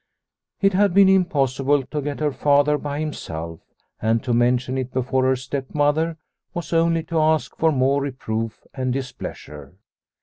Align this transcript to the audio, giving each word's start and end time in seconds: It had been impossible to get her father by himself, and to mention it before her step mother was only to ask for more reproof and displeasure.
It 0.61 0.73
had 0.73 0.95
been 0.95 1.07
impossible 1.07 1.83
to 1.83 2.01
get 2.01 2.19
her 2.21 2.31
father 2.31 2.79
by 2.79 2.99
himself, 2.99 3.59
and 4.01 4.23
to 4.23 4.33
mention 4.33 4.75
it 4.79 4.91
before 4.91 5.25
her 5.25 5.35
step 5.35 5.75
mother 5.75 6.17
was 6.55 6.73
only 6.73 7.03
to 7.03 7.19
ask 7.19 7.55
for 7.55 7.71
more 7.71 8.01
reproof 8.01 8.65
and 8.73 8.91
displeasure. 8.91 9.75